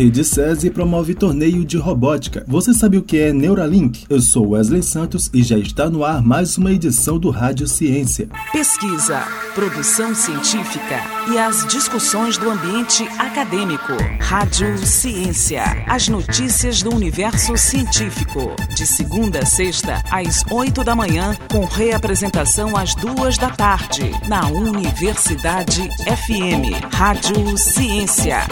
Rede 0.00 0.24
SESI 0.24 0.70
promove 0.70 1.14
torneio 1.14 1.62
de 1.62 1.76
robótica. 1.76 2.42
Você 2.48 2.72
sabe 2.72 2.96
o 2.96 3.02
que 3.02 3.18
é 3.18 3.34
Neuralink? 3.34 4.06
Eu 4.08 4.18
sou 4.22 4.52
Wesley 4.52 4.82
Santos 4.82 5.28
e 5.34 5.42
já 5.42 5.58
está 5.58 5.90
no 5.90 6.02
ar 6.02 6.22
mais 6.22 6.56
uma 6.56 6.72
edição 6.72 7.18
do 7.18 7.28
Rádio 7.28 7.68
Ciência. 7.68 8.26
Pesquisa, 8.50 9.22
produção 9.54 10.14
científica 10.14 11.02
e 11.30 11.36
as 11.36 11.66
discussões 11.66 12.38
do 12.38 12.48
ambiente 12.48 13.06
acadêmico. 13.18 13.92
Rádio 14.18 14.78
Ciência. 14.78 15.64
As 15.86 16.08
notícias 16.08 16.82
do 16.82 16.94
universo 16.94 17.54
científico. 17.58 18.56
De 18.74 18.86
segunda 18.86 19.40
a 19.40 19.44
sexta, 19.44 20.02
às 20.10 20.42
oito 20.50 20.82
da 20.82 20.96
manhã, 20.96 21.36
com 21.52 21.66
reapresentação 21.66 22.74
às 22.74 22.94
duas 22.94 23.36
da 23.36 23.50
tarde, 23.50 24.10
na 24.26 24.48
Universidade 24.48 25.90
FM. 26.06 26.88
Rádio 26.90 27.58
Ciência. 27.58 28.46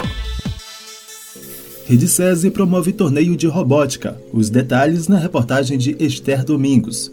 Rede 1.89 2.07
SESI 2.07 2.51
promove 2.51 2.93
torneio 2.93 3.35
de 3.35 3.47
robótica. 3.47 4.15
Os 4.31 4.47
detalhes 4.51 5.07
na 5.07 5.17
reportagem 5.17 5.75
de 5.75 5.95
Esther 5.99 6.45
Domingos. 6.45 7.11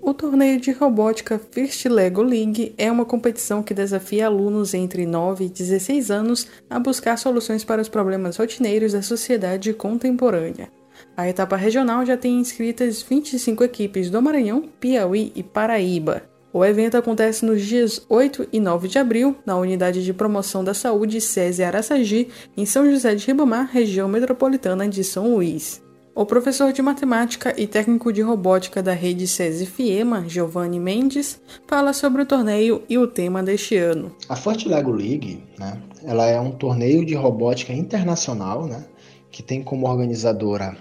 O 0.00 0.14
torneio 0.14 0.60
de 0.60 0.70
robótica 0.70 1.40
First 1.50 1.84
Lego 1.86 2.22
League 2.22 2.72
é 2.78 2.92
uma 2.92 3.04
competição 3.04 3.60
que 3.60 3.74
desafia 3.74 4.26
alunos 4.26 4.72
entre 4.72 5.04
9 5.04 5.46
e 5.46 5.48
16 5.48 6.12
anos 6.12 6.46
a 6.70 6.78
buscar 6.78 7.16
soluções 7.16 7.64
para 7.64 7.82
os 7.82 7.88
problemas 7.88 8.36
rotineiros 8.36 8.92
da 8.92 9.02
sociedade 9.02 9.72
contemporânea. 9.72 10.68
A 11.16 11.28
etapa 11.28 11.56
regional 11.56 12.06
já 12.06 12.16
tem 12.16 12.38
inscritas 12.38 13.02
25 13.02 13.64
equipes 13.64 14.10
do 14.10 14.22
Maranhão, 14.22 14.62
Piauí 14.78 15.32
e 15.34 15.42
Paraíba. 15.42 16.29
O 16.52 16.64
evento 16.64 16.96
acontece 16.96 17.44
nos 17.44 17.62
dias 17.62 18.04
8 18.08 18.48
e 18.52 18.58
9 18.58 18.88
de 18.88 18.98
abril, 18.98 19.36
na 19.46 19.56
Unidade 19.56 20.04
de 20.04 20.12
Promoção 20.12 20.64
da 20.64 20.74
Saúde 20.74 21.20
SESI 21.20 21.62
Araçagi, 21.62 22.26
em 22.56 22.66
São 22.66 22.90
José 22.90 23.14
de 23.14 23.24
Ribamar, 23.24 23.70
região 23.72 24.08
metropolitana 24.08 24.88
de 24.88 25.04
São 25.04 25.32
Luís. 25.32 25.80
O 26.12 26.26
professor 26.26 26.72
de 26.72 26.82
matemática 26.82 27.54
e 27.56 27.68
técnico 27.68 28.12
de 28.12 28.20
robótica 28.20 28.82
da 28.82 28.92
rede 28.92 29.28
SESI 29.28 29.64
Fiema, 29.64 30.24
Giovanni 30.28 30.80
Mendes, 30.80 31.40
fala 31.68 31.92
sobre 31.92 32.22
o 32.22 32.26
torneio 32.26 32.82
e 32.88 32.98
o 32.98 33.06
tema 33.06 33.44
deste 33.44 33.76
ano. 33.76 34.12
A 34.28 34.34
Forte 34.34 34.68
Lego 34.68 34.90
League, 34.90 35.44
né, 35.56 35.80
ela 36.02 36.26
é 36.26 36.40
um 36.40 36.50
torneio 36.50 37.06
de 37.06 37.14
robótica 37.14 37.72
internacional, 37.72 38.66
né, 38.66 38.84
que 39.30 39.40
tem 39.40 39.62
como 39.62 39.88
organizadora 39.88 40.76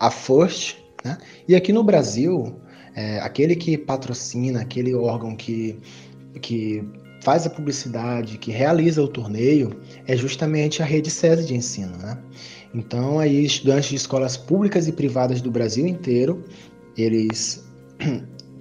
a 0.00 0.10
First, 0.10 0.76
né, 1.04 1.18
e 1.46 1.54
aqui 1.54 1.72
no 1.72 1.84
Brasil 1.84 2.56
é, 2.94 3.18
aquele 3.18 3.56
que 3.56 3.76
patrocina, 3.76 4.60
aquele 4.60 4.94
órgão 4.94 5.34
que, 5.34 5.78
que 6.40 6.84
faz 7.20 7.46
a 7.46 7.50
publicidade, 7.50 8.38
que 8.38 8.50
realiza 8.50 9.02
o 9.02 9.08
torneio, 9.08 9.80
é 10.06 10.16
justamente 10.16 10.82
a 10.82 10.84
rede 10.84 11.10
SESI 11.10 11.46
de 11.46 11.54
ensino. 11.54 11.96
Né? 11.96 12.18
Então, 12.74 13.18
aí, 13.18 13.44
estudantes 13.44 13.90
de 13.90 13.96
escolas 13.96 14.36
públicas 14.36 14.86
e 14.86 14.92
privadas 14.92 15.40
do 15.40 15.50
Brasil 15.50 15.86
inteiro, 15.86 16.44
eles 16.96 17.64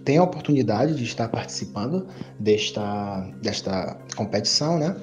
têm 0.06 0.18
a 0.18 0.24
oportunidade 0.24 0.96
de 0.96 1.04
estar 1.04 1.28
participando 1.28 2.08
desta, 2.40 3.30
desta 3.42 3.98
competição, 4.16 4.80
né? 4.80 4.96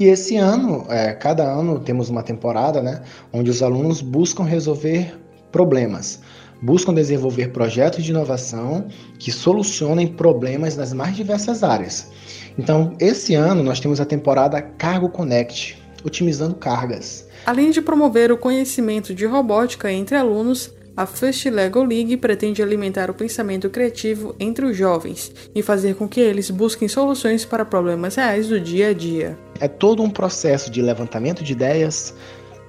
E 0.00 0.06
esse 0.06 0.36
ano, 0.36 0.86
é, 0.88 1.12
cada 1.12 1.42
ano 1.42 1.80
temos 1.80 2.08
uma 2.08 2.22
temporada, 2.22 2.80
né, 2.80 3.02
onde 3.32 3.50
os 3.50 3.64
alunos 3.64 4.00
buscam 4.00 4.44
resolver 4.44 5.18
problemas 5.50 6.20
buscam 6.60 6.92
desenvolver 6.94 7.48
projetos 7.48 8.04
de 8.04 8.10
inovação 8.10 8.88
que 9.18 9.30
solucionem 9.30 10.06
problemas 10.06 10.76
nas 10.76 10.92
mais 10.92 11.16
diversas 11.16 11.62
áreas. 11.62 12.10
Então, 12.58 12.94
esse 12.98 13.34
ano 13.34 13.62
nós 13.62 13.80
temos 13.80 14.00
a 14.00 14.04
temporada 14.04 14.60
Cargo 14.60 15.08
Connect, 15.08 15.80
otimizando 16.04 16.54
cargas. 16.54 17.26
Além 17.46 17.70
de 17.70 17.80
promover 17.80 18.32
o 18.32 18.36
conhecimento 18.36 19.14
de 19.14 19.24
robótica 19.26 19.90
entre 19.92 20.16
alunos, 20.16 20.72
a 20.98 21.06
First 21.06 21.46
Lego 21.46 21.84
League 21.84 22.16
pretende 22.16 22.60
alimentar 22.60 23.08
o 23.08 23.14
pensamento 23.14 23.70
criativo 23.70 24.34
entre 24.40 24.66
os 24.66 24.76
jovens 24.76 25.32
e 25.54 25.62
fazer 25.62 25.94
com 25.94 26.08
que 26.08 26.18
eles 26.18 26.50
busquem 26.50 26.88
soluções 26.88 27.44
para 27.44 27.64
problemas 27.64 28.16
reais 28.16 28.48
do 28.48 28.60
dia 28.60 28.88
a 28.88 28.92
dia. 28.92 29.38
É 29.60 29.68
todo 29.68 30.02
um 30.02 30.10
processo 30.10 30.72
de 30.72 30.82
levantamento 30.82 31.44
de 31.44 31.52
ideias, 31.52 32.12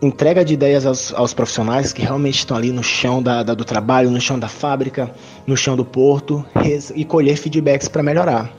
entrega 0.02 0.46
de 0.46 0.54
ideias 0.54 0.86
aos, 0.86 1.14
aos, 1.14 1.34
profissionais 1.34 1.92
que 1.92 2.02
realmente 2.02 2.40
estão 2.40 2.56
ali 2.56 2.72
no 2.72 2.84
chão 2.84 3.22
da, 3.22 3.44
da, 3.44 3.54
do 3.54 3.66
trabalho, 3.66 4.10
no 4.10 4.22
chão 4.22 4.40
da 4.40 4.48
fábrica, 4.48 5.12
no 5.46 5.58
chão 5.58 5.76
do 5.76 5.84
porto 5.84 6.46
e 6.96 7.04
colher 7.04 7.38
feedbacks 7.38 7.88
para 7.88 8.02
melhorar. 8.02 8.52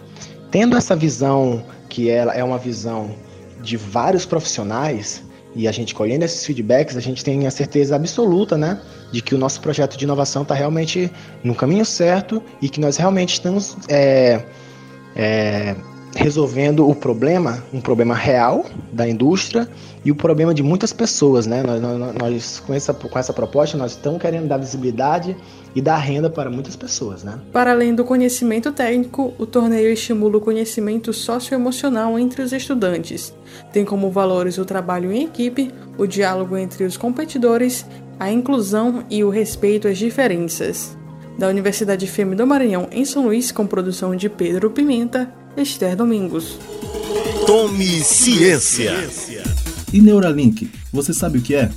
Tendo 0.50 0.76
essa 0.76 0.94
visão, 0.94 1.64
que 1.88 2.10
ela 2.10 2.34
é 2.34 2.44
uma 2.44 2.58
visão 2.58 3.14
de 3.62 3.76
vários 3.76 4.26
profissionais, 4.26 5.22
e 5.54 5.66
a 5.66 5.72
gente 5.72 5.94
colhendo 5.94 6.24
esses 6.24 6.44
feedbacks, 6.44 6.96
a 6.96 7.00
gente 7.00 7.24
tem 7.24 7.46
a 7.46 7.50
certeza 7.50 7.96
absoluta, 7.96 8.56
né, 8.56 8.80
de 9.10 9.20
que 9.20 9.34
o 9.34 9.38
nosso 9.38 9.60
projeto 9.60 9.96
de 9.96 10.04
inovação 10.04 10.42
está 10.42 10.54
realmente 10.54 11.10
no 11.42 11.54
caminho 11.54 11.84
certo 11.84 12.42
e 12.62 12.68
que 12.68 12.80
nós 12.80 12.96
realmente 12.96 13.32
estamos 13.32 13.76
é, 13.88 14.44
é, 15.16 15.74
resolvendo 16.20 16.86
o 16.86 16.94
problema, 16.94 17.64
um 17.72 17.80
problema 17.80 18.14
real 18.14 18.66
da 18.92 19.08
indústria 19.08 19.66
e 20.04 20.12
o 20.12 20.14
problema 20.14 20.52
de 20.52 20.62
muitas 20.62 20.92
pessoas, 20.92 21.46
né? 21.46 21.62
Nós, 21.62 21.80
nós, 22.14 22.60
com, 22.60 22.74
essa, 22.74 22.92
com 22.92 23.18
essa 23.18 23.32
proposta 23.32 23.78
nós 23.78 23.92
estamos 23.92 24.20
querendo 24.20 24.46
dar 24.46 24.58
visibilidade 24.58 25.34
e 25.74 25.80
dar 25.80 25.96
renda 25.96 26.28
para 26.28 26.50
muitas 26.50 26.76
pessoas, 26.76 27.24
né? 27.24 27.38
Para 27.50 27.72
além 27.72 27.94
do 27.94 28.04
conhecimento 28.04 28.70
técnico, 28.70 29.32
o 29.38 29.46
torneio 29.46 29.90
estimula 29.90 30.36
o 30.36 30.40
conhecimento 30.42 31.10
socioemocional 31.12 32.18
entre 32.18 32.42
os 32.42 32.52
estudantes. 32.52 33.34
Tem 33.72 33.82
como 33.82 34.10
valores 34.10 34.58
o 34.58 34.64
trabalho 34.66 35.10
em 35.10 35.24
equipe, 35.24 35.72
o 35.96 36.06
diálogo 36.06 36.54
entre 36.54 36.84
os 36.84 36.98
competidores, 36.98 37.86
a 38.18 38.30
inclusão 38.30 39.04
e 39.08 39.24
o 39.24 39.30
respeito 39.30 39.88
às 39.88 39.96
diferenças. 39.96 40.98
Da 41.38 41.48
Universidade 41.48 42.06
FM 42.06 42.34
do 42.36 42.46
Maranhão, 42.46 42.88
em 42.92 43.06
São 43.06 43.24
Luís, 43.24 43.50
com 43.50 43.66
produção 43.66 44.14
de 44.14 44.28
Pedro 44.28 44.70
Pimenta, 44.70 45.39
Esther 45.56 45.96
Domingos. 45.96 46.58
Tome 47.46 48.02
ciência. 48.02 48.92
E 49.92 50.00
Neuralink, 50.00 50.70
você 50.92 51.12
sabe 51.12 51.38
o 51.38 51.42
que 51.42 51.54
é? 51.54 51.70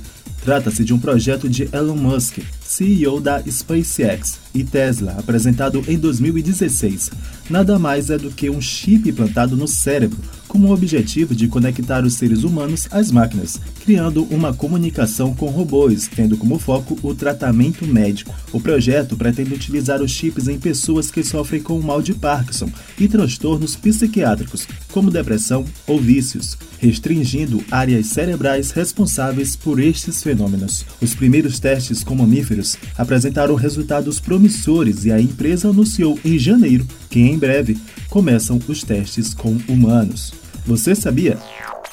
Trata-se 0.44 0.84
de 0.84 0.92
um 0.92 0.98
projeto 0.98 1.48
de 1.48 1.66
Elon 1.72 1.96
Musk, 1.96 2.38
CEO 2.60 3.18
da 3.18 3.42
SpaceX 3.42 4.38
e 4.52 4.62
Tesla, 4.62 5.16
apresentado 5.18 5.82
em 5.88 5.96
2016. 5.96 7.10
Nada 7.48 7.78
mais 7.78 8.10
é 8.10 8.18
do 8.18 8.30
que 8.30 8.50
um 8.50 8.60
chip 8.60 9.08
implantado 9.08 9.56
no 9.56 9.66
cérebro, 9.66 10.18
com 10.46 10.58
o 10.58 10.70
objetivo 10.70 11.34
de 11.34 11.48
conectar 11.48 12.04
os 12.04 12.14
seres 12.14 12.44
humanos 12.44 12.86
às 12.90 13.10
máquinas, 13.10 13.58
criando 13.82 14.24
uma 14.24 14.52
comunicação 14.52 15.34
com 15.34 15.46
robôs, 15.46 16.08
tendo 16.14 16.36
como 16.36 16.58
foco 16.58 16.98
o 17.02 17.14
tratamento 17.14 17.86
médico. 17.86 18.34
O 18.52 18.60
projeto 18.60 19.16
pretende 19.16 19.54
utilizar 19.54 20.02
os 20.02 20.10
chips 20.10 20.46
em 20.46 20.60
pessoas 20.60 21.10
que 21.10 21.24
sofrem 21.24 21.62
com 21.62 21.78
o 21.78 21.82
mal 21.82 22.02
de 22.02 22.12
Parkinson 22.12 22.70
e 23.00 23.08
transtornos 23.08 23.76
psiquiátricos, 23.76 24.68
como 24.92 25.10
depressão 25.10 25.64
ou 25.86 25.98
vícios, 25.98 26.56
restringindo 26.84 27.64
áreas 27.70 28.08
cerebrais 28.08 28.70
responsáveis 28.70 29.56
por 29.56 29.80
estes 29.80 30.22
fenômenos. 30.22 30.84
Os 31.00 31.14
primeiros 31.14 31.58
testes 31.58 32.04
com 32.04 32.14
mamíferos 32.14 32.76
apresentaram 32.98 33.54
resultados 33.54 34.20
promissores 34.20 35.06
e 35.06 35.12
a 35.12 35.18
empresa 35.18 35.70
anunciou 35.70 36.18
em 36.22 36.38
janeiro 36.38 36.86
que 37.08 37.20
em 37.20 37.38
breve 37.38 37.78
começam 38.10 38.60
os 38.68 38.82
testes 38.82 39.32
com 39.32 39.58
humanos. 39.66 40.34
Você 40.66 40.94
sabia? 40.94 41.38